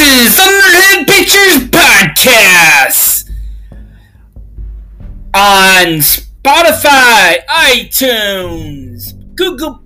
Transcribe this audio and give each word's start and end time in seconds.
Is 0.00 0.36
Thunderhead 0.36 1.08
Pictures 1.08 1.68
Podcast 1.70 3.30
on 5.34 5.98
Spotify, 5.98 7.44
iTunes, 7.48 9.34
Google 9.34 9.82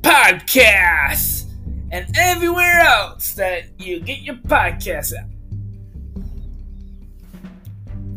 Podcasts, 0.00 1.44
and 1.92 2.06
everywhere 2.18 2.80
else 2.80 3.34
that 3.34 3.66
you 3.78 4.00
get 4.00 4.22
your 4.22 4.34
podcasts 4.34 5.12
at. 5.16 5.28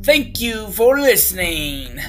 Thank 0.04 0.42
you 0.42 0.68
for 0.72 1.00
listening. 1.00 2.00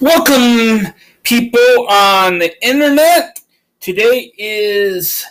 Welcome, 0.00 0.94
people 1.22 1.86
on 1.88 2.38
the 2.38 2.52
internet. 2.66 3.38
Today 3.84 4.32
is 4.38 5.26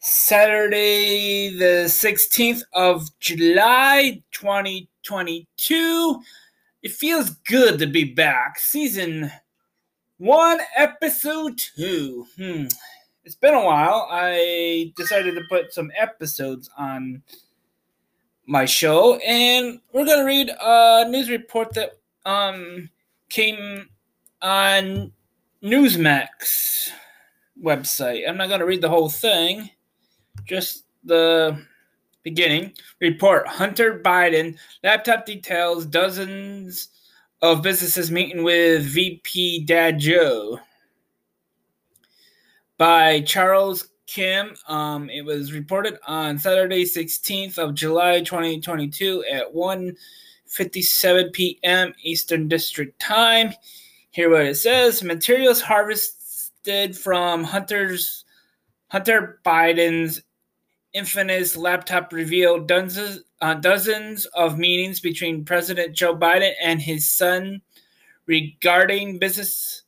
Saturday, 0.00 1.56
the 1.56 1.84
16th 1.86 2.62
of 2.72 3.16
July, 3.20 4.24
2022. 4.32 6.20
It 6.82 6.90
feels 6.90 7.30
good 7.30 7.78
to 7.78 7.86
be 7.86 8.12
back. 8.12 8.58
Season 8.58 9.30
1, 10.18 10.58
Episode 10.74 11.56
2. 11.76 12.26
Hmm. 12.36 12.64
It's 13.22 13.36
been 13.36 13.54
a 13.54 13.64
while. 13.64 14.08
I 14.10 14.92
decided 14.96 15.36
to 15.36 15.42
put 15.48 15.72
some 15.72 15.92
episodes 15.96 16.68
on 16.76 17.22
my 18.48 18.64
show, 18.64 19.18
and 19.18 19.78
we're 19.92 20.06
going 20.06 20.18
to 20.18 20.26
read 20.26 20.50
a 20.60 21.08
news 21.08 21.30
report 21.30 21.72
that 21.74 22.00
um 22.26 22.90
came 23.28 23.90
on 24.42 25.12
Newsmax 25.62 26.90
website. 27.62 28.28
I'm 28.28 28.36
not 28.36 28.48
going 28.48 28.60
to 28.60 28.66
read 28.66 28.82
the 28.82 28.88
whole 28.88 29.08
thing, 29.08 29.70
just 30.44 30.84
the 31.04 31.58
beginning. 32.22 32.72
Report 33.00 33.46
Hunter 33.46 34.00
Biden 34.00 34.56
laptop 34.82 35.26
details 35.26 35.86
dozens 35.86 36.88
of 37.42 37.62
businesses 37.62 38.10
meeting 38.10 38.42
with 38.42 38.84
VP 38.84 39.64
Dad 39.64 39.98
Joe 39.98 40.58
by 42.78 43.20
Charles 43.20 43.88
Kim. 44.06 44.54
Um, 44.68 45.10
it 45.10 45.24
was 45.24 45.52
reported 45.52 45.98
on 46.06 46.38
Saturday, 46.38 46.84
16th 46.84 47.58
of 47.58 47.74
July, 47.74 48.20
2022 48.20 49.24
at 49.30 49.52
1 49.52 49.96
57 50.46 51.30
p.m. 51.32 51.92
Eastern 52.02 52.48
District 52.48 52.98
Time. 53.00 53.52
Here 54.10 54.30
what 54.30 54.46
it 54.46 54.56
says: 54.56 55.02
materials 55.02 55.60
harvested 56.64 56.96
from 56.96 57.44
Hunter's 57.44 58.24
Hunter 58.88 59.40
Biden's 59.44 60.22
infamous 60.92 61.56
laptop 61.56 62.12
revealed 62.12 62.68
dozens 62.68 63.20
uh, 63.40 63.54
dozens 63.54 64.26
of 64.26 64.58
meetings 64.58 65.00
between 65.00 65.44
President 65.44 65.94
Joe 65.94 66.16
Biden 66.16 66.52
and 66.62 66.80
his 66.80 67.06
son 67.06 67.60
regarding 68.26 69.18
business 69.18 69.82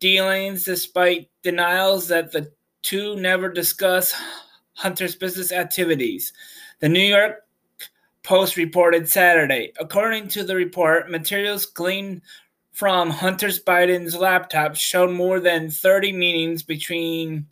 dealings, 0.00 0.64
despite 0.64 1.28
denials 1.42 2.08
that 2.08 2.32
the 2.32 2.50
two 2.82 3.16
never 3.16 3.50
discuss 3.52 4.14
Hunter's 4.74 5.16
business 5.16 5.52
activities. 5.52 6.32
The 6.80 6.88
New 6.88 7.00
York 7.00 7.42
Post 8.22 8.56
reported 8.56 9.08
Saturday. 9.08 9.72
According 9.78 10.28
to 10.28 10.42
the 10.42 10.56
report, 10.56 11.10
materials 11.10 11.66
gleaned 11.66 12.22
from 12.76 13.08
Hunter 13.08 13.48
Biden's 13.48 14.14
laptop 14.14 14.76
showed 14.76 15.10
more 15.10 15.40
than 15.40 15.70
30 15.70 16.12
meetings 16.12 16.62
between 16.62 17.46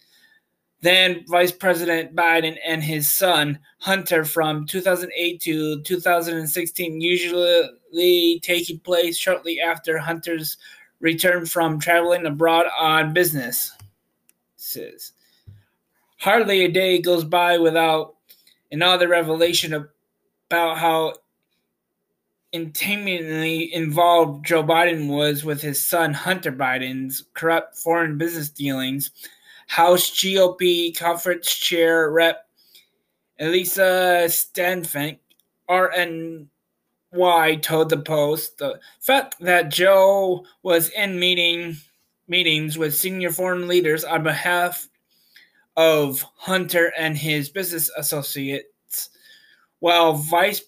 then 0.82 1.24
Vice 1.28 1.50
President 1.50 2.14
Biden 2.14 2.58
and 2.62 2.84
his 2.84 3.08
son 3.08 3.58
Hunter 3.78 4.26
from 4.26 4.66
2008 4.66 5.40
to 5.40 5.80
2016, 5.80 7.00
usually 7.00 8.38
taking 8.40 8.78
place 8.80 9.16
shortly 9.16 9.60
after 9.60 9.96
Hunter's 9.96 10.58
return 11.00 11.46
from 11.46 11.80
traveling 11.80 12.26
abroad 12.26 12.66
on 12.78 13.14
business. 13.14 13.72
Says 14.56 15.12
hardly 16.18 16.66
a 16.66 16.70
day 16.70 17.00
goes 17.00 17.24
by 17.24 17.56
without 17.56 18.16
another 18.70 19.08
revelation 19.08 19.88
about 20.50 20.76
how 20.76 21.14
intimately 22.54 23.74
involved 23.74 24.46
Joe 24.46 24.62
Biden 24.62 25.08
was 25.08 25.44
with 25.44 25.60
his 25.60 25.84
son 25.84 26.14
Hunter 26.14 26.52
Biden's 26.52 27.24
corrupt 27.34 27.76
foreign 27.76 28.16
business 28.16 28.48
dealings. 28.48 29.10
House 29.66 30.08
GOP 30.10 30.96
conference 30.96 31.52
chair 31.52 32.10
Rep. 32.10 32.46
Elise 33.40 33.72
Stefanik, 34.32 35.18
RNY, 35.68 36.46
told 37.62 37.88
the 37.88 37.98
Post 37.98 38.58
the 38.58 38.78
fact 39.00 39.34
that 39.40 39.72
Joe 39.72 40.46
was 40.62 40.90
in 40.90 41.18
meeting 41.18 41.76
meetings 42.28 42.78
with 42.78 42.94
senior 42.94 43.32
foreign 43.32 43.66
leaders 43.66 44.04
on 44.04 44.22
behalf 44.22 44.88
of 45.76 46.24
Hunter 46.36 46.92
and 46.96 47.16
his 47.16 47.48
business 47.48 47.90
associates, 47.96 49.10
while 49.80 50.12
Vice 50.12 50.62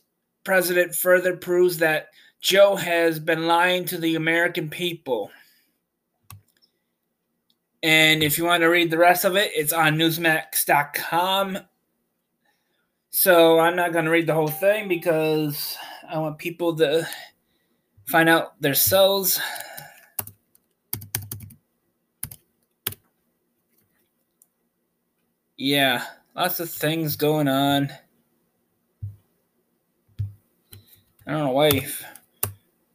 President 0.47 0.95
further 0.95 1.37
proves 1.37 1.77
that 1.79 2.11
Joe 2.41 2.77
has 2.77 3.19
been 3.19 3.49
lying 3.49 3.85
to 3.87 3.99
the 3.99 4.15
American 4.15 4.71
people. 4.71 5.29
And 7.83 8.23
if 8.23 8.39
you 8.39 8.45
want 8.45 8.61
to 8.61 8.69
read 8.69 8.93
the 8.93 8.97
rest 8.97 9.25
of 9.25 9.35
it, 9.35 9.51
it's 9.57 9.73
on 9.73 9.97
newsmax.com. 9.97 11.59
So 13.11 13.59
I'm 13.59 13.75
not 13.75 13.93
going 13.93 14.05
to 14.05 14.11
read 14.13 14.29
the 14.29 14.35
whole 14.35 14.47
thing 14.47 14.87
because 14.87 15.77
I 16.09 16.19
want 16.19 16.39
people 16.39 16.77
to 16.77 17.09
find 18.07 18.29
out 18.29 18.63
themselves. 18.63 19.41
Yeah, 25.57 26.05
lots 26.37 26.61
of 26.61 26.71
things 26.71 27.17
going 27.17 27.49
on. 27.49 27.91
I 31.27 31.33
don't 31.33 31.45
know 31.45 31.51
why 31.51 31.71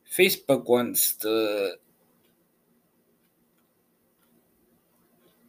Facebook 0.10 0.70
wants 0.70 1.16
to 1.16 1.74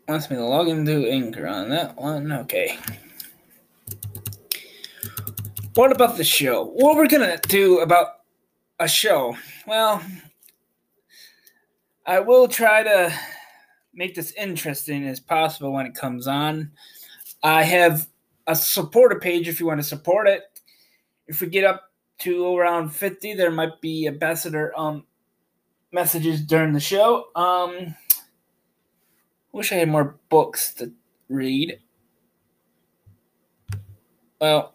wants 0.08 0.28
me 0.28 0.36
to 0.36 0.44
log 0.44 0.66
into 0.68 1.08
Anchor 1.08 1.46
on 1.46 1.68
that 1.70 1.96
one. 1.96 2.32
Okay. 2.32 2.76
What 5.74 5.92
about 5.92 6.16
the 6.16 6.24
show? 6.24 6.64
What 6.64 6.96
we're 6.96 7.06
gonna 7.06 7.38
do 7.48 7.80
about 7.80 8.08
a 8.80 8.88
show? 8.88 9.36
Well, 9.66 10.02
I 12.04 12.18
will 12.18 12.48
try 12.48 12.82
to 12.82 13.14
make 13.94 14.16
this 14.16 14.32
interesting 14.32 15.06
as 15.06 15.20
possible 15.20 15.72
when 15.72 15.86
it 15.86 15.94
comes 15.94 16.26
on. 16.26 16.72
I 17.44 17.62
have 17.62 18.08
a 18.48 18.56
supporter 18.56 19.20
page 19.20 19.46
if 19.46 19.60
you 19.60 19.66
want 19.66 19.78
to 19.78 19.86
support 19.86 20.26
it. 20.26 20.42
If 21.28 21.40
we 21.40 21.46
get 21.46 21.64
up 21.64 21.91
to 22.22 22.56
around 22.56 22.90
50 22.90 23.34
there 23.34 23.50
might 23.50 23.80
be 23.80 24.06
ambassador 24.06 24.72
um 24.78 25.04
messages 25.92 26.40
during 26.40 26.72
the 26.72 26.80
show. 26.80 27.26
Um 27.34 27.94
wish 29.52 29.72
i 29.72 29.76
had 29.76 29.88
more 29.88 30.18
books 30.28 30.74
to 30.74 30.92
read. 31.28 31.78
Well 34.40 34.72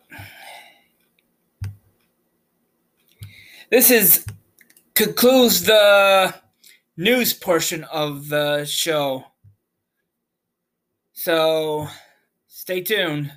this 3.72 3.92
is 3.92 4.26
concludes 4.94 5.64
the 5.64 6.34
news 6.98 7.34
portion 7.34 7.84
of 7.86 8.30
the 8.30 8.66
show. 8.66 9.24
So 11.14 11.88
stay 12.48 12.82
tuned 12.82 13.32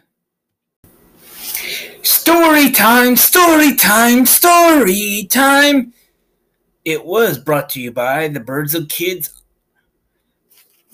Story 2.31 2.71
time, 2.71 3.17
story 3.17 3.75
time, 3.75 4.25
story 4.25 5.27
time. 5.29 5.93
It 6.85 7.05
was 7.05 7.41
brought 7.41 7.69
to 7.71 7.81
you 7.81 7.91
by 7.91 8.29
the 8.29 8.38
Birds 8.38 8.73
of 8.73 8.88
Kids. 8.88 9.43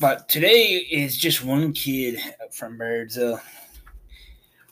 But 0.00 0.30
today 0.30 0.76
is 0.90 1.14
just 1.14 1.44
one 1.44 1.74
kid 1.74 2.18
from 2.52 2.78
Birds 2.78 3.18
of. 3.18 3.42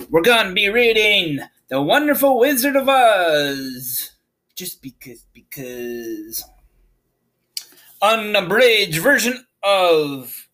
We're 0.08 0.22
going 0.22 0.48
to 0.48 0.54
be 0.54 0.70
reading 0.70 1.40
The 1.68 1.82
Wonderful 1.82 2.38
Wizard 2.38 2.76
of 2.76 2.88
Oz. 2.88 4.12
Just 4.54 4.80
because, 4.80 5.26
because. 5.34 6.44
Unabridged 8.00 9.02
version 9.02 9.44
of 9.62 10.48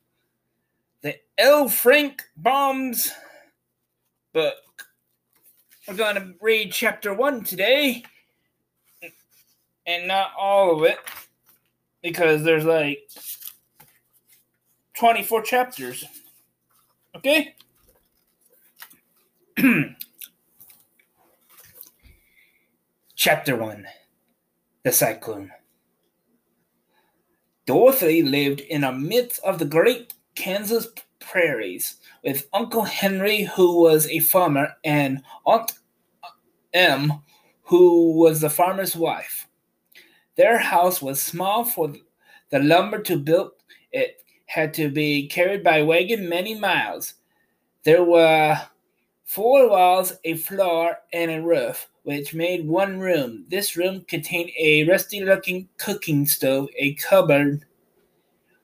the 1.03 1.15
L. 1.39 1.69
Frank 1.69 2.25
Baum's, 2.37 3.13
book. 4.33 4.57
We're 5.91 5.97
going 5.97 6.15
to 6.15 6.35
read 6.41 6.71
chapter 6.71 7.13
one 7.13 7.43
today, 7.43 8.05
and 9.85 10.07
not 10.07 10.31
all 10.39 10.77
of 10.77 10.85
it, 10.85 10.99
because 12.01 12.45
there's 12.45 12.65
like 12.65 13.11
24 14.95 15.43
chapters. 15.43 16.05
Okay? 17.17 17.57
Chapter 23.17 23.57
1 23.57 23.85
The 24.85 24.93
Cyclone. 24.93 25.51
Dorothy 27.67 28.23
lived 28.23 28.61
in 28.61 28.83
the 28.83 28.93
midst 28.93 29.43
of 29.43 29.59
the 29.59 29.65
great 29.65 30.15
Kansas 30.37 30.87
prairies 31.19 31.97
with 32.23 32.49
Uncle 32.53 32.85
Henry, 32.85 33.43
who 33.43 33.81
was 33.81 34.07
a 34.07 34.21
farmer, 34.21 34.77
and 34.85 35.23
Aunt 35.45 35.73
Em, 36.73 37.13
who 37.65 38.13
was 38.13 38.41
the 38.41 38.51
farmer's 38.51 38.97
wife. 38.97 39.49
Their 40.37 40.59
house 40.59 41.03
was 41.03 41.23
small, 41.23 41.65
for 41.65 41.93
the 42.51 42.59
lumber 42.59 43.01
to 43.03 43.19
build 43.19 43.53
it 43.93 44.23
had 44.47 44.75
to 44.75 44.89
be 44.89 45.29
carried 45.29 45.63
by 45.63 45.83
wagon 45.83 46.29
many 46.29 46.55
miles. 46.59 47.15
There 47.85 48.05
were 48.05 48.61
four 49.25 49.69
walls, 49.71 50.15
a 50.25 50.35
floor, 50.35 50.99
and 51.13 51.31
a 51.31 51.43
roof, 51.43 51.89
which 52.03 52.35
made 52.35 52.67
one 52.67 52.99
room. 52.99 53.47
This 53.49 53.77
room 53.77 54.05
contained 54.09 54.51
a 54.59 54.85
rusty 54.85 55.21
looking 55.23 55.69
cooking 55.79 56.27
stove, 56.27 56.69
a 56.77 56.95
cupboard 56.95 57.65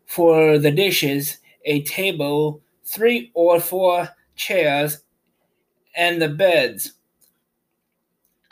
for 0.07 0.59
the 0.59 0.71
dishes, 0.71 1.39
a 1.65 1.83
table, 1.83 2.61
three 2.85 3.31
or 3.35 3.61
four 3.61 4.09
chairs, 4.37 5.03
and 5.97 6.21
the 6.21 6.29
beds. 6.29 6.95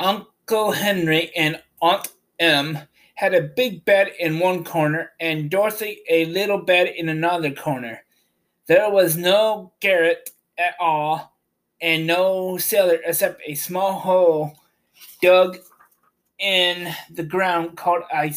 Uncle 0.01 0.73
Henry 0.73 1.31
and 1.37 1.63
Aunt 1.81 2.09
Em 2.39 2.79
had 3.15 3.35
a 3.35 3.43
big 3.43 3.85
bed 3.85 4.13
in 4.19 4.39
one 4.39 4.65
corner 4.65 5.13
and 5.21 5.51
Dorothy 5.51 6.01
a 6.09 6.25
little 6.27 6.59
bed 6.59 6.89
in 6.89 7.09
another 7.09 7.53
corner. 7.53 8.03
There 8.67 8.91
was 8.91 9.17
no 9.17 9.73
garret 9.81 10.31
at 10.59 10.75
all 10.81 11.37
and 11.81 12.07
no 12.07 12.57
cellar 12.59 12.99
except 13.05 13.43
a 13.47 13.55
small 13.55 13.93
hole 13.93 14.53
dug 15.23 15.59
in 16.39 16.93
the 17.11 17.23
ground 17.23 17.77
called 17.77 18.03
a, 18.13 18.33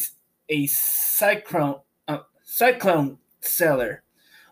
a 0.48 0.66
cyclone, 0.66 1.80
uh, 2.06 2.18
cyclone 2.44 3.18
cellar 3.40 4.02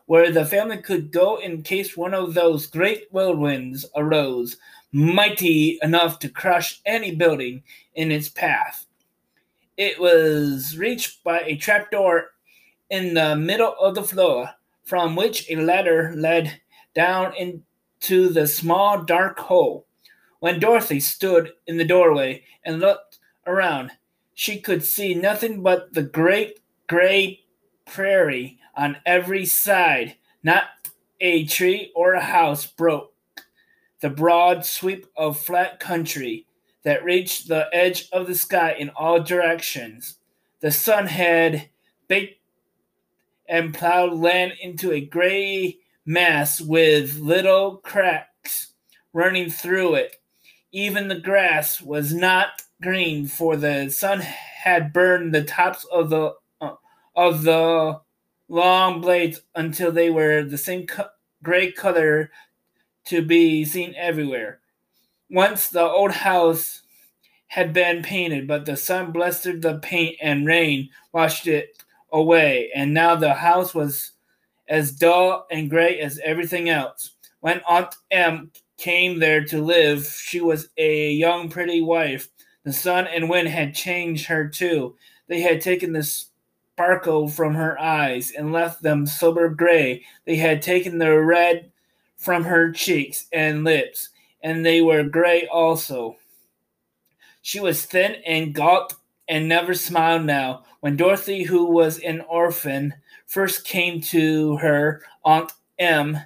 where 0.06 0.30
the 0.30 0.44
family 0.44 0.78
could 0.78 1.10
go 1.12 1.36
in 1.36 1.62
case 1.62 1.96
one 1.96 2.14
of 2.14 2.34
those 2.34 2.66
great 2.66 3.10
whirlwinds 3.10 3.84
arose, 3.96 4.56
mighty 4.92 5.78
enough 5.82 6.18
to 6.20 6.28
crush 6.28 6.80
any 6.86 7.14
building 7.14 7.62
in 7.94 8.10
its 8.10 8.28
path. 8.28 8.86
It 9.76 10.00
was 10.00 10.78
reached 10.78 11.22
by 11.22 11.40
a 11.40 11.56
trapdoor 11.56 12.30
in 12.88 13.14
the 13.14 13.36
middle 13.36 13.74
of 13.80 13.94
the 13.94 14.02
floor, 14.02 14.50
from 14.84 15.16
which 15.16 15.50
a 15.50 15.56
ladder 15.56 16.12
led 16.16 16.60
down 16.94 17.34
into 17.34 18.28
the 18.28 18.46
small 18.46 19.02
dark 19.02 19.38
hole. 19.38 19.86
When 20.38 20.60
Dorothy 20.60 21.00
stood 21.00 21.52
in 21.66 21.76
the 21.76 21.84
doorway 21.84 22.44
and 22.64 22.80
looked 22.80 23.18
around, 23.46 23.90
she 24.34 24.60
could 24.60 24.84
see 24.84 25.14
nothing 25.14 25.62
but 25.62 25.92
the 25.94 26.02
great 26.02 26.60
gray 26.86 27.40
prairie 27.86 28.58
on 28.76 28.98
every 29.04 29.44
side. 29.44 30.16
Not 30.42 30.64
a 31.20 31.44
tree 31.46 31.90
or 31.94 32.12
a 32.12 32.20
house 32.20 32.66
broke 32.66 33.12
the 34.00 34.10
broad 34.10 34.64
sweep 34.64 35.06
of 35.16 35.38
flat 35.38 35.80
country 35.80 36.46
that 36.84 37.04
reached 37.04 37.48
the 37.48 37.68
edge 37.72 38.08
of 38.12 38.26
the 38.26 38.34
sky 38.34 38.74
in 38.78 38.90
all 38.90 39.20
directions. 39.22 40.18
The 40.60 40.70
sun 40.70 41.06
had 41.06 41.68
baked 42.08 42.40
and 43.48 43.74
plowed 43.74 44.14
land 44.14 44.52
into 44.60 44.92
a 44.92 45.00
gray 45.00 45.78
mass 46.04 46.60
with 46.60 47.16
little 47.18 47.78
cracks 47.78 48.72
running 49.12 49.50
through 49.50 49.94
it. 49.94 50.16
Even 50.72 51.08
the 51.08 51.18
grass 51.20 51.80
was 51.80 52.12
not 52.12 52.62
green, 52.82 53.26
for 53.26 53.56
the 53.56 53.88
sun 53.88 54.20
had 54.20 54.92
burned 54.92 55.34
the 55.34 55.44
tops 55.44 55.86
of 55.90 56.10
the 56.10 56.34
uh, 56.60 56.74
of 57.14 57.42
the 57.44 58.00
long 58.48 59.00
blades 59.00 59.40
until 59.54 59.90
they 59.90 60.10
were 60.10 60.42
the 60.44 60.58
same 60.58 60.86
co- 60.86 61.08
gray 61.42 61.72
color 61.72 62.30
to 63.06 63.22
be 63.22 63.64
seen 63.64 63.94
everywhere. 63.96 64.60
Once 65.30 65.68
the 65.68 65.82
old 65.82 66.12
house 66.12 66.82
had 67.48 67.72
been 67.72 68.02
painted, 68.02 68.46
but 68.46 68.66
the 68.66 68.76
sun 68.76 69.12
blistered 69.12 69.62
the 69.62 69.78
paint 69.78 70.16
and 70.20 70.46
rain 70.46 70.88
washed 71.12 71.46
it 71.46 71.82
away, 72.12 72.70
and 72.74 72.92
now 72.92 73.14
the 73.14 73.34
house 73.34 73.74
was 73.74 74.12
as 74.68 74.92
dull 74.92 75.46
and 75.50 75.70
gray 75.70 75.98
as 76.00 76.20
everything 76.24 76.68
else. 76.68 77.12
When 77.40 77.60
Aunt 77.68 77.94
Em 78.10 78.50
came 78.76 79.18
there 79.18 79.44
to 79.44 79.62
live, 79.62 80.06
she 80.06 80.40
was 80.40 80.68
a 80.76 81.12
young, 81.12 81.48
pretty 81.48 81.80
wife. 81.80 82.28
The 82.64 82.72
sun 82.72 83.06
and 83.06 83.30
wind 83.30 83.48
had 83.48 83.74
changed 83.74 84.26
her 84.26 84.48
too. 84.48 84.96
They 85.28 85.40
had 85.40 85.60
taken 85.60 85.92
the 85.92 86.02
sparkle 86.02 87.28
from 87.28 87.54
her 87.54 87.80
eyes 87.80 88.32
and 88.36 88.52
left 88.52 88.82
them 88.82 89.06
sober 89.06 89.48
gray. 89.48 90.04
They 90.24 90.36
had 90.36 90.62
taken 90.62 90.98
the 90.98 91.18
red 91.20 91.70
from 92.16 92.44
her 92.44 92.72
cheeks 92.72 93.26
and 93.32 93.64
lips, 93.64 94.10
and 94.42 94.64
they 94.64 94.80
were 94.80 95.02
gray 95.02 95.46
also. 95.46 96.16
She 97.42 97.60
was 97.60 97.84
thin 97.84 98.16
and 98.26 98.54
gaunt 98.54 98.94
and 99.28 99.48
never 99.48 99.74
smiled 99.74 100.24
now. 100.24 100.64
When 100.80 100.96
Dorothy, 100.96 101.44
who 101.44 101.66
was 101.66 101.98
an 102.00 102.22
orphan, 102.22 102.94
first 103.26 103.64
came 103.64 104.00
to 104.02 104.56
her, 104.58 105.02
Aunt 105.24 105.52
Em 105.78 106.18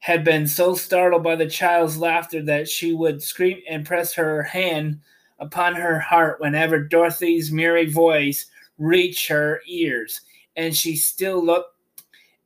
had 0.00 0.24
been 0.24 0.46
so 0.46 0.74
startled 0.74 1.22
by 1.22 1.34
the 1.36 1.48
child's 1.48 1.96
laughter 1.96 2.42
that 2.42 2.68
she 2.68 2.92
would 2.92 3.22
scream 3.22 3.58
and 3.68 3.86
press 3.86 4.12
her 4.14 4.42
hand 4.42 5.00
upon 5.38 5.74
her 5.74 5.98
heart 5.98 6.40
whenever 6.40 6.78
Dorothy's 6.78 7.50
merry 7.50 7.86
voice 7.90 8.46
reached 8.78 9.28
her 9.28 9.62
ears, 9.66 10.20
and 10.56 10.76
she 10.76 10.96
still 10.96 11.42
looked 11.42 11.74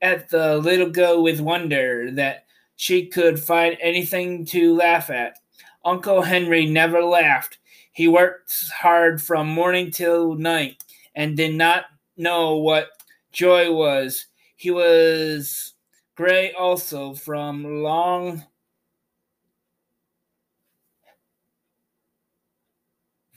at 0.01 0.29
the 0.29 0.59
little 0.59 0.91
girl 0.91 1.23
with 1.23 1.41
wonder 1.41 2.11
that 2.13 2.45
she 2.79 3.05
could 3.07 3.41
find 3.41 3.77
anything 3.81 4.45
to 4.45 4.73
laugh 4.77 5.11
at. 5.11 5.41
Uncle 5.85 6.23
Henry 6.23 6.65
never 6.65 7.03
laughed. 7.03 7.59
He 7.91 8.07
worked 8.07 8.55
hard 8.71 9.21
from 9.21 9.49
morning 9.49 9.91
till 9.91 10.37
night 10.37 10.85
and 11.17 11.37
did 11.37 11.57
not 11.57 11.87
know 12.17 12.57
what 12.57 12.91
joy 13.33 13.73
was. 13.73 14.27
He 14.55 14.71
was 14.71 15.75
gray 16.15 16.53
also 16.53 17.15
from 17.15 17.83
long 17.83 18.45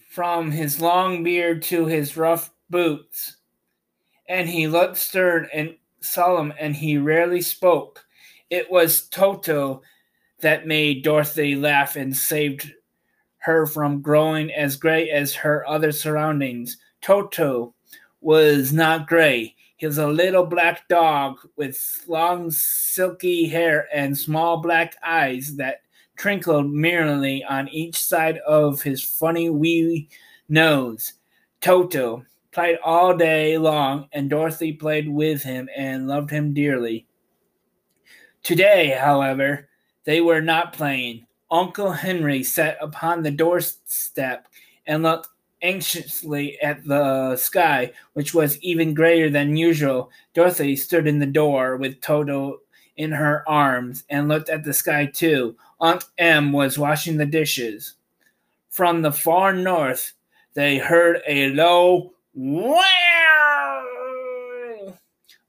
from 0.08 0.52
his 0.52 0.80
long 0.80 1.24
beard 1.24 1.64
to 1.64 1.88
his 1.88 2.16
rough 2.16 2.52
boots, 2.70 3.38
and 4.30 4.48
he 4.48 4.68
looked 4.68 4.98
stern 4.98 5.48
and 5.52 5.76
solemn, 6.02 6.54
and 6.60 6.76
he 6.76 7.00
rarely 7.00 7.42
spoke. 7.42 8.06
It 8.52 8.70
was 8.70 9.08
Toto 9.08 9.82
that 10.42 10.68
made 10.68 11.06
Dorothy 11.06 11.56
laugh 11.56 11.96
and 11.96 12.16
saved 12.16 12.74
her 13.38 13.66
from 13.66 14.02
growing 14.02 14.52
as 14.52 14.76
gray 14.76 15.10
as 15.10 15.34
her 15.34 15.66
other 15.68 15.94
surroundings. 15.94 16.78
Toto 17.02 17.74
was 18.20 18.74
not 18.74 19.08
gray. 19.08 19.56
He 19.78 19.86
was 19.88 19.98
a 20.00 20.08
little 20.08 20.46
black 20.46 20.86
dog 20.90 21.40
with 21.56 22.04
long 22.08 22.52
silky 22.52 23.48
hair 23.48 23.88
and 23.94 24.18
small 24.18 24.58
black 24.62 24.98
eyes 25.02 25.56
that 25.56 25.84
twinkled 26.18 26.70
merrily 26.70 27.46
on 27.46 27.70
each 27.70 27.96
side 27.96 28.38
of 28.40 28.82
his 28.82 29.02
funny 29.02 29.50
wee 29.50 30.10
nose. 30.50 31.14
Toto 31.62 32.26
played 32.52 32.80
all 32.84 33.16
day 33.16 33.58
long, 33.58 34.10
and 34.12 34.30
Dorothy 34.30 34.74
played 34.74 35.08
with 35.08 35.42
him 35.42 35.70
and 35.74 36.10
loved 36.10 36.30
him 36.30 36.54
dearly. 36.54 37.08
Today, 38.44 38.98
however, 39.00 39.70
they 40.06 40.22
were 40.22 40.42
not 40.42 40.74
playing. 40.74 41.28
Uncle 41.52 41.92
Henry 41.92 42.44
sat 42.44 42.78
upon 42.82 43.22
the 43.22 43.32
doorstep 43.32 44.48
and 44.88 45.04
looked 45.04 45.28
anxiously 45.62 46.60
at 46.62 46.84
the 46.86 47.36
sky, 47.36 47.92
which 48.14 48.34
was 48.34 48.60
even 48.62 48.94
greater 48.94 49.30
than 49.30 49.58
usual. 49.58 50.10
Dorothy 50.34 50.76
stood 50.76 51.08
in 51.08 51.20
the 51.20 51.26
door 51.26 51.78
with 51.78 52.02
Toto 52.02 52.62
in 52.98 53.12
her 53.12 53.48
arms 53.48 54.04
and 54.10 54.28
looked 54.28 54.50
at 54.50 54.64
the 54.64 54.74
sky 54.74 55.06
too. 55.06 55.56
Aunt 55.80 56.06
Em 56.18 56.52
was 56.52 56.80
washing 56.80 57.18
the 57.18 57.26
dishes. 57.26 57.96
From 58.70 59.02
the 59.02 59.12
far 59.12 59.54
north, 59.54 60.14
they 60.54 60.78
heard 60.78 61.22
a 61.28 61.50
low 61.50 62.14
wow 62.34 63.84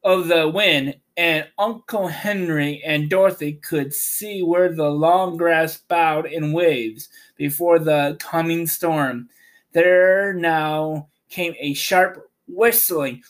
of 0.04 0.28
the 0.28 0.48
wind, 0.48 0.96
and 1.16 1.46
Uncle 1.58 2.08
Henry 2.08 2.82
and 2.84 3.10
Dorothy 3.10 3.54
could 3.54 3.92
see 3.92 4.42
where 4.42 4.72
the 4.72 4.88
long 4.88 5.36
grass 5.36 5.76
bowed 5.76 6.26
in 6.26 6.52
waves 6.52 7.08
before 7.36 7.78
the 7.78 8.16
coming 8.18 8.66
storm. 8.66 9.28
There 9.72 10.32
now 10.32 11.08
came 11.28 11.54
a 11.58 11.74
sharp 11.74 12.30
whistling. 12.46 13.22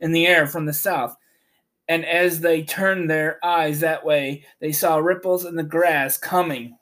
In 0.00 0.12
the 0.12 0.28
air 0.28 0.46
from 0.46 0.64
the 0.64 0.72
south, 0.72 1.16
and 1.88 2.04
as 2.04 2.40
they 2.40 2.62
turned 2.62 3.10
their 3.10 3.44
eyes 3.44 3.80
that 3.80 4.04
way, 4.04 4.44
they 4.60 4.70
saw 4.70 4.98
ripples 4.98 5.44
in 5.44 5.56
the 5.56 5.64
grass 5.64 6.16
coming 6.16 6.77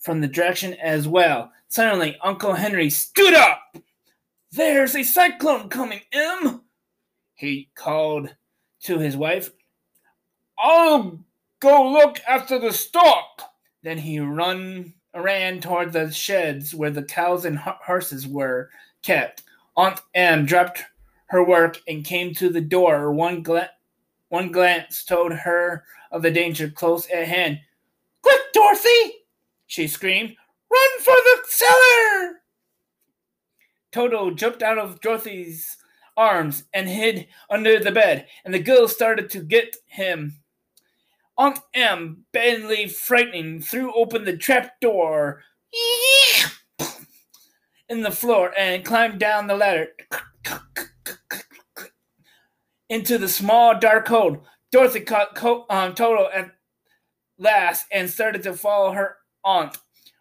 from 0.00 0.20
the 0.20 0.28
direction 0.28 0.74
as 0.74 1.06
well. 1.06 1.52
Suddenly, 1.68 2.16
Uncle 2.22 2.54
Henry 2.54 2.90
stood 2.90 3.34
up. 3.34 3.76
There's 4.52 4.96
a 4.96 5.04
cyclone 5.04 5.68
coming, 5.68 6.00
Em, 6.12 6.62
he 7.34 7.70
called 7.74 8.34
to 8.82 8.98
his 8.98 9.16
wife. 9.16 9.50
I'll 10.58 11.20
go 11.60 11.90
look 11.90 12.20
after 12.26 12.58
the 12.58 12.72
stock. 12.72 13.42
Then 13.82 13.98
he 13.98 14.18
run 14.18 14.94
ran 15.14 15.60
toward 15.60 15.92
the 15.92 16.10
sheds 16.10 16.74
where 16.74 16.90
the 16.90 17.02
cows 17.02 17.44
and 17.44 17.58
horses 17.58 18.26
were 18.26 18.70
kept. 19.02 19.42
Aunt 19.76 20.00
Em 20.14 20.44
dropped 20.46 20.84
her 21.26 21.44
work 21.44 21.80
and 21.88 22.04
came 22.04 22.34
to 22.34 22.48
the 22.48 22.60
door. 22.60 23.12
One, 23.12 23.42
gla- 23.42 23.70
one 24.28 24.52
glance 24.52 25.04
told 25.04 25.32
her 25.32 25.84
of 26.10 26.22
the 26.22 26.30
danger 26.30 26.68
close 26.68 27.08
at 27.08 27.26
hand. 27.26 27.60
Quick, 28.22 28.40
Dorothy! 28.52 29.19
She 29.70 29.86
screamed. 29.86 30.34
Run 30.68 31.00
for 31.00 31.14
the 31.14 31.38
cellar! 31.46 32.40
Toto 33.92 34.32
jumped 34.32 34.64
out 34.64 34.78
of 34.78 35.00
Dorothy's 35.00 35.76
arms 36.16 36.64
and 36.74 36.88
hid 36.88 37.28
under 37.48 37.78
the 37.78 37.92
bed, 37.92 38.26
and 38.44 38.52
the 38.52 38.58
girl 38.58 38.88
started 38.88 39.30
to 39.30 39.40
get 39.40 39.76
him. 39.86 40.40
Aunt 41.38 41.60
Em, 41.72 42.24
badly 42.32 42.88
frightened, 42.88 43.64
threw 43.64 43.94
open 43.94 44.24
the 44.24 44.36
trap 44.36 44.72
door 44.80 45.44
in 47.88 48.02
the 48.02 48.10
floor 48.10 48.52
and 48.58 48.84
climbed 48.84 49.20
down 49.20 49.46
the 49.46 49.56
ladder 49.56 49.86
into 52.88 53.18
the 53.18 53.28
small 53.28 53.78
dark 53.78 54.08
hole. 54.08 54.44
Dorothy 54.72 55.00
caught 55.00 55.40
um, 55.70 55.94
Toto 55.94 56.28
at 56.34 56.50
last 57.38 57.86
and 57.92 58.10
started 58.10 58.42
to 58.42 58.52
follow 58.52 58.92
her 58.92 59.16
aunt. 59.44 59.78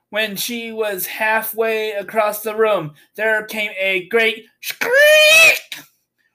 When 0.09 0.35
she 0.35 0.71
was 0.71 1.05
halfway 1.05 1.91
across 1.91 2.41
the 2.41 2.55
room, 2.55 2.95
there 3.15 3.45
came 3.45 3.71
a 3.77 4.07
great 4.07 4.45
shriek 4.59 5.85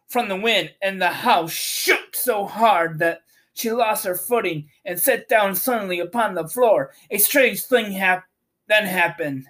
from 0.09 0.29
the 0.29 0.37
wind, 0.37 0.73
and 0.81 1.03
the 1.03 1.11
house 1.11 1.51
shook 1.51 2.15
so 2.15 2.47
hard 2.47 3.01
that 3.01 3.23
she 3.55 3.73
lost 3.73 4.05
her 4.05 4.15
footing 4.15 4.69
and 4.85 4.99
sat 4.99 5.29
down 5.29 5.55
suddenly 5.55 6.01
upon 6.01 6.35
the 6.35 6.47
floor. 6.47 6.93
A 7.11 7.19
strange 7.19 7.63
thing 7.63 7.93
hap- 7.93 8.29
then 8.69 8.85
happened. 8.85 9.47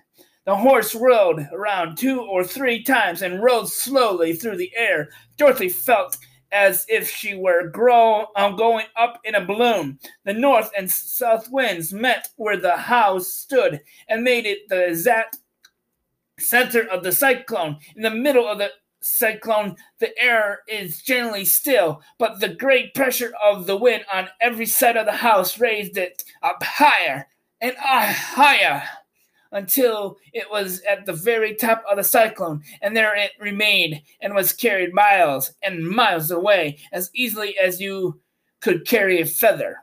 The 0.46 0.56
horse 0.56 0.94
whirled 0.94 1.40
around 1.52 1.96
two 1.96 2.20
or 2.20 2.44
three 2.44 2.82
times 2.82 3.22
and 3.22 3.42
rose 3.42 3.74
slowly 3.74 4.34
through 4.34 4.58
the 4.58 4.72
air. 4.76 5.08
Dorothy 5.38 5.70
felt 5.70 6.18
as 6.54 6.86
if 6.88 7.10
she 7.10 7.34
were 7.34 7.68
grow, 7.68 8.26
um, 8.36 8.56
going 8.56 8.86
up 8.96 9.20
in 9.24 9.34
a 9.34 9.44
balloon. 9.44 9.98
The 10.24 10.32
north 10.32 10.70
and 10.76 10.90
south 10.90 11.50
winds 11.50 11.92
met 11.92 12.28
where 12.36 12.56
the 12.56 12.76
house 12.76 13.28
stood 13.28 13.80
and 14.08 14.22
made 14.22 14.46
it 14.46 14.68
the 14.68 14.86
exact 14.86 15.38
center 16.38 16.88
of 16.88 17.02
the 17.02 17.12
cyclone. 17.12 17.78
In 17.96 18.02
the 18.02 18.10
middle 18.10 18.46
of 18.46 18.58
the 18.58 18.70
cyclone, 19.00 19.76
the 19.98 20.16
air 20.18 20.60
is 20.68 21.02
generally 21.02 21.44
still, 21.44 22.00
but 22.18 22.40
the 22.40 22.54
great 22.54 22.94
pressure 22.94 23.32
of 23.44 23.66
the 23.66 23.76
wind 23.76 24.04
on 24.12 24.28
every 24.40 24.66
side 24.66 24.96
of 24.96 25.06
the 25.06 25.12
house 25.12 25.58
raised 25.58 25.98
it 25.98 26.24
up 26.42 26.62
higher 26.62 27.26
and 27.60 27.74
higher 27.76 28.82
until 29.54 30.18
it 30.32 30.50
was 30.50 30.82
at 30.82 31.06
the 31.06 31.12
very 31.12 31.54
top 31.54 31.82
of 31.90 31.96
the 31.96 32.04
cyclone, 32.04 32.62
and 32.82 32.94
there 32.94 33.16
it 33.16 33.30
remained 33.40 34.02
and 34.20 34.34
was 34.34 34.52
carried 34.52 34.92
miles 34.92 35.52
and 35.62 35.88
miles 35.88 36.30
away 36.30 36.76
as 36.92 37.10
easily 37.14 37.56
as 37.58 37.80
you 37.80 38.20
could 38.60 38.86
carry 38.86 39.20
a 39.20 39.26
feather. 39.26 39.78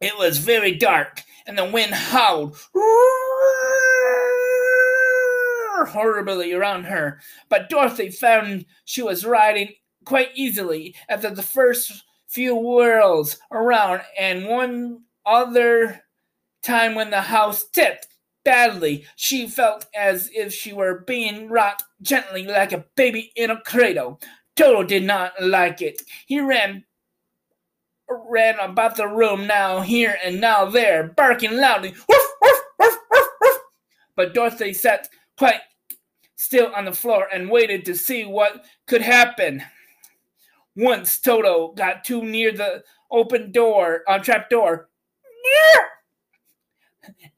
It 0.00 0.16
was 0.16 0.38
very 0.38 0.74
dark, 0.74 1.22
and 1.46 1.58
the 1.58 1.64
wind 1.64 1.92
howled 1.92 2.56
horribly 5.88 6.52
around 6.52 6.84
her, 6.84 7.20
but 7.48 7.68
Dorothy 7.68 8.10
found 8.10 8.64
she 8.84 9.02
was 9.02 9.26
riding 9.26 9.74
quite 10.04 10.30
easily 10.34 10.94
after 11.08 11.30
the 11.30 11.42
first 11.42 12.04
few 12.28 12.54
whirls 12.54 13.38
around, 13.50 14.02
and 14.18 14.46
one 14.46 15.00
other 15.26 16.00
time 16.62 16.94
when 16.94 17.10
the 17.10 17.20
house 17.20 17.64
tipped 17.64 18.06
badly. 18.44 19.06
She 19.16 19.48
felt 19.48 19.86
as 19.94 20.30
if 20.32 20.52
she 20.52 20.72
were 20.72 21.04
being 21.06 21.48
rocked 21.48 21.84
gently 22.00 22.44
like 22.44 22.72
a 22.72 22.84
baby 22.96 23.32
in 23.36 23.50
a 23.50 23.60
cradle. 23.60 24.20
Toto 24.56 24.82
did 24.82 25.04
not 25.04 25.32
like 25.40 25.80
it. 25.82 26.02
He 26.26 26.40
ran 26.40 26.84
ran 28.28 28.58
about 28.58 28.96
the 28.96 29.08
room 29.08 29.46
now 29.46 29.80
here 29.80 30.18
and 30.22 30.40
now 30.40 30.66
there, 30.66 31.14
barking 31.16 31.56
loudly. 31.56 31.94
Woof, 32.08 32.26
woof, 32.42 32.58
woof, 32.78 32.98
woof, 33.10 33.26
woof. 33.40 33.58
But 34.16 34.34
Dorothy 34.34 34.74
sat 34.74 35.08
quite 35.38 35.60
still 36.36 36.70
on 36.74 36.84
the 36.84 36.92
floor 36.92 37.28
and 37.32 37.50
waited 37.50 37.84
to 37.86 37.94
see 37.94 38.24
what 38.24 38.64
could 38.86 39.00
happen. 39.00 39.62
Once 40.76 41.20
Toto 41.20 41.72
got 41.72 42.04
too 42.04 42.22
near 42.22 42.52
the 42.52 42.82
open 43.10 43.52
door, 43.52 44.02
uh, 44.08 44.18
trap 44.18 44.50
door, 44.50 44.88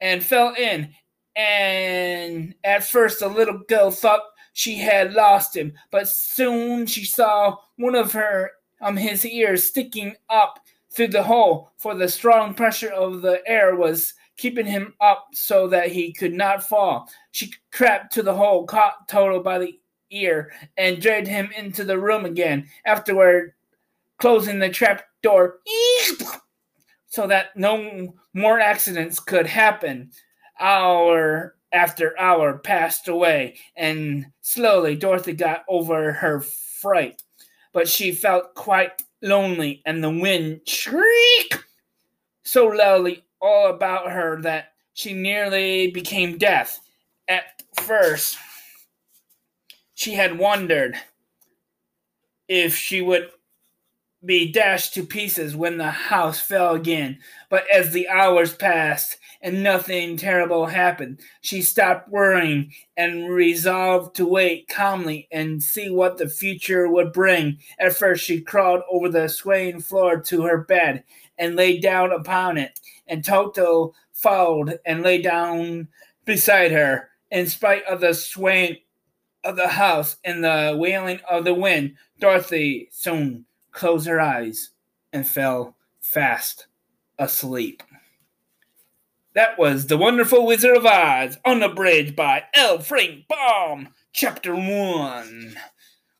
and 0.01 0.23
fell 0.23 0.53
in. 0.55 0.93
And 1.35 2.55
at 2.63 2.85
first, 2.85 3.19
the 3.19 3.27
little 3.27 3.59
girl 3.67 3.91
thought 3.91 4.21
she 4.53 4.75
had 4.75 5.13
lost 5.13 5.55
him, 5.55 5.73
but 5.91 6.07
soon 6.07 6.85
she 6.85 7.03
saw 7.03 7.57
one 7.75 7.95
of 7.95 8.13
her 8.13 8.51
um 8.81 8.95
his 8.95 9.25
ears 9.25 9.65
sticking 9.65 10.15
up 10.29 10.59
through 10.91 11.09
the 11.09 11.23
hole, 11.23 11.71
for 11.77 11.93
the 11.93 12.07
strong 12.07 12.53
pressure 12.53 12.91
of 12.91 13.21
the 13.21 13.41
air 13.45 13.75
was 13.75 14.13
keeping 14.37 14.65
him 14.65 14.93
up 15.01 15.27
so 15.33 15.67
that 15.67 15.91
he 15.91 16.13
could 16.13 16.33
not 16.33 16.63
fall. 16.63 17.09
She 17.31 17.53
crept 17.71 18.13
to 18.13 18.23
the 18.23 18.33
hole, 18.33 18.65
caught 18.65 19.07
Toto 19.09 19.43
by 19.43 19.59
the 19.59 19.79
ear, 20.11 20.53
and 20.77 21.01
dragged 21.01 21.27
him 21.27 21.49
into 21.57 21.83
the 21.83 21.99
room 21.99 22.25
again. 22.25 22.67
Afterward, 22.85 23.53
closing 24.19 24.59
the 24.59 24.69
trap 24.69 25.03
door 25.21 25.59
so 27.15 27.27
that 27.27 27.55
no 27.55 28.13
more 28.33 28.59
accidents 28.59 29.21
could 29.21 29.47
happen. 29.47 30.11
Hour 30.59 31.55
after 31.71 32.19
hour 32.19 32.57
passed 32.57 33.07
away, 33.07 33.55
and 33.77 34.25
slowly 34.41 34.97
Dorothy 34.97 35.31
got 35.31 35.63
over 35.69 36.11
her 36.11 36.41
fright. 36.41 37.23
But 37.71 37.87
she 37.87 38.11
felt 38.11 38.53
quite 38.53 39.01
lonely, 39.21 39.81
and 39.85 40.03
the 40.03 40.09
wind 40.09 40.61
shrieked 40.67 41.63
so 42.43 42.67
loudly 42.67 43.23
all 43.41 43.67
about 43.67 44.11
her 44.11 44.41
that 44.41 44.73
she 44.93 45.13
nearly 45.13 45.91
became 45.91 46.37
deaf. 46.37 46.79
At 47.29 47.63
first, 47.81 48.37
she 49.93 50.13
had 50.13 50.37
wondered 50.37 50.97
if 52.49 52.75
she 52.75 53.01
would 53.01 53.29
be 54.25 54.51
dashed 54.51 54.93
to 54.93 55.05
pieces 55.05 55.55
when 55.55 55.77
the 55.77 55.91
house 55.91 56.39
fell 56.39 56.73
again. 56.73 57.19
But 57.49 57.65
as 57.71 57.91
the 57.91 58.07
hours 58.07 58.53
passed 58.53 59.17
and 59.41 59.61
nothing 59.61 60.17
terrible 60.17 60.65
happened, 60.65 61.19
she 61.41 61.61
stopped 61.61 62.09
worrying 62.09 62.71
and 62.97 63.29
resolved 63.29 64.15
to 64.15 64.25
wait 64.25 64.67
calmly 64.67 65.27
and 65.31 65.61
see 65.61 65.89
what 65.89 66.17
the 66.17 66.29
future 66.29 66.89
would 66.89 67.13
bring. 67.13 67.59
At 67.79 67.95
first, 67.95 68.23
she 68.23 68.41
crawled 68.41 68.81
over 68.89 69.09
the 69.09 69.27
swaying 69.27 69.81
floor 69.81 70.19
to 70.21 70.43
her 70.43 70.57
bed 70.57 71.03
and 71.37 71.55
lay 71.55 71.79
down 71.79 72.11
upon 72.11 72.57
it, 72.57 72.79
and 73.07 73.23
Toto 73.23 73.93
followed 74.13 74.79
and 74.85 75.03
lay 75.03 75.21
down 75.21 75.87
beside 76.23 76.71
her. 76.71 77.09
In 77.31 77.47
spite 77.47 77.83
of 77.85 77.99
the 77.99 78.13
swaying 78.13 78.77
of 79.43 79.57
the 79.57 79.67
house 79.67 80.17
and 80.23 80.43
the 80.43 80.75
wailing 80.79 81.19
of 81.29 81.43
the 81.43 81.53
wind, 81.53 81.95
Dorothy 82.19 82.87
soon 82.91 83.45
closed 83.75 84.07
her 84.07 84.19
eyes 84.19 84.71
and 85.13 85.27
fell 85.27 85.75
fast 86.01 86.67
asleep. 87.19 87.83
That 89.33 89.59
was 89.59 89.87
The 89.87 89.97
Wonderful 89.97 90.45
Wizard 90.45 90.77
of 90.77 90.85
Oz, 90.85 91.37
on 91.43 91.59
the 91.59 91.69
Bridge 91.69 92.15
by 92.15 92.45
L. 92.55 92.79
Frank 92.79 93.27
Baum, 93.27 93.89
Chapter 94.13 94.55
1. 94.55 95.57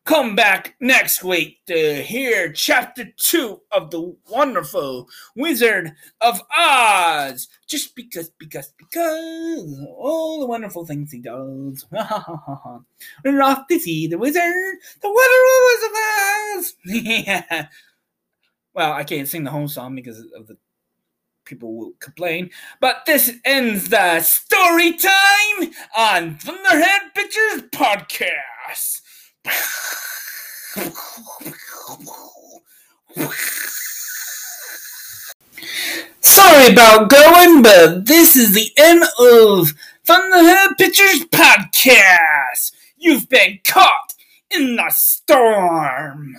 Come 0.06 0.36
back 0.36 0.76
next 0.80 1.24
week 1.24 1.66
to 1.66 2.04
hear 2.04 2.52
Chapter 2.52 3.06
2 3.18 3.62
of 3.72 3.90
The 3.90 4.16
Wonderful 4.30 5.10
Wizard 5.36 5.94
of 6.22 6.44
Oz. 6.56 7.48
Just 7.66 7.96
because, 7.96 8.30
because, 8.38 8.72
because, 8.78 9.84
all 9.98 10.40
the 10.40 10.46
wonderful 10.46 10.86
things 10.86 11.12
he 11.12 11.22
does. 11.22 11.88
We're 13.24 13.42
off 13.42 13.66
to 13.68 13.80
see 13.80 14.06
the 14.06 14.20
wizard, 14.20 14.76
the 15.02 15.12
Wonderful 15.12 15.60
Wizard 15.74 15.92
of 15.92 16.06
Oz. 16.60 16.74
yeah. 16.86 17.68
Well, 18.76 18.94
I 18.94 19.06
can't 19.06 19.28
sing 19.28 19.44
the 19.44 19.50
whole 19.50 19.68
song 19.68 19.96
because 19.96 20.20
of 20.38 20.46
the 20.46 20.58
people 21.46 21.76
will 21.76 21.94
complain. 22.00 22.52
But 22.80 23.08
this 23.08 23.34
ends 23.44 23.90
the 23.90 24.20
story 24.20 24.94
time 24.94 25.72
on 25.98 26.36
Thunderhead 26.36 27.14
Pictures 27.16 27.64
Podcast. 27.72 29.02
Sorry 36.22 36.72
about 36.72 37.10
going, 37.10 37.62
but 37.62 38.06
this 38.06 38.36
is 38.36 38.54
the 38.54 38.72
end 38.78 39.04
of 39.20 39.74
Thunderhead 40.04 40.78
Pictures 40.78 41.26
podcast. 41.26 42.72
You've 42.98 43.30
been 43.30 43.60
caught 43.64 44.14
in 44.52 44.76
the 44.76 44.90
storm. 44.90 46.36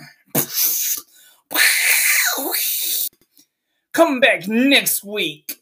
Come 3.93 4.19
back 4.19 4.47
next 4.47 5.03
week 5.03 5.61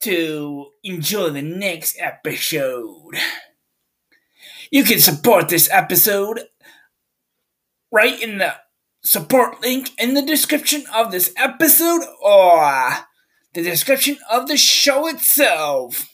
to 0.00 0.66
enjoy 0.82 1.30
the 1.30 1.42
next 1.42 1.96
episode. 1.98 3.16
You 4.70 4.84
can 4.84 4.98
support 4.98 5.48
this 5.48 5.70
episode 5.70 6.48
right 7.92 8.20
in 8.20 8.38
the 8.38 8.54
support 9.02 9.60
link 9.60 9.90
in 9.98 10.14
the 10.14 10.22
description 10.22 10.84
of 10.94 11.12
this 11.12 11.32
episode 11.36 12.02
or 12.22 12.92
the 13.52 13.62
description 13.62 14.16
of 14.30 14.48
the 14.48 14.56
show 14.56 15.06
itself. 15.06 16.08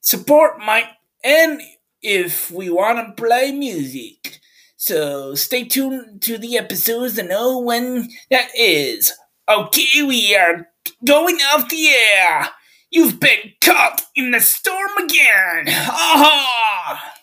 Support 0.00 0.58
might 0.60 0.86
end 1.22 1.60
if 2.00 2.50
we 2.50 2.70
want 2.70 3.06
to 3.06 3.22
play 3.22 3.52
music. 3.52 4.40
So 4.76 5.34
stay 5.34 5.64
tuned 5.64 6.22
to 6.22 6.38
the 6.38 6.56
episodes 6.56 7.16
to 7.16 7.22
know 7.24 7.58
when 7.58 8.08
that 8.30 8.48
is. 8.56 9.12
Okay, 9.48 10.02
we 10.02 10.34
are 10.36 10.68
going 11.04 11.36
off 11.36 11.68
the 11.68 11.88
air. 11.88 12.48
You've 12.90 13.20
been 13.20 13.52
caught 13.60 14.02
in 14.14 14.30
the 14.30 14.40
storm 14.40 14.96
again. 14.98 15.66
Ha 15.66 17.17